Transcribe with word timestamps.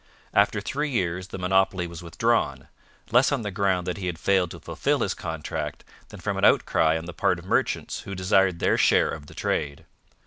After 0.33 0.61
three 0.61 0.89
years 0.89 1.27
the 1.27 1.37
monopoly 1.37 1.85
was 1.85 2.01
withdrawn, 2.01 2.69
less 3.11 3.31
on 3.31 3.43
the 3.43 3.51
ground 3.51 3.85
that 3.85 3.97
he 3.97 4.07
had 4.07 4.17
failed 4.17 4.49
to 4.49 4.59
fulfil 4.59 5.01
his 5.01 5.13
contract 5.13 5.83
than 6.09 6.19
from 6.19 6.37
an 6.39 6.43
outcry 6.43 6.97
on 6.97 7.05
the 7.05 7.13
part 7.13 7.37
of 7.37 7.45
merchants 7.45 7.99
who 7.99 8.15
desired 8.15 8.57
their 8.57 8.79
share 8.79 9.09
of 9.11 9.27
the 9.27 9.35
trade. 9.35 9.85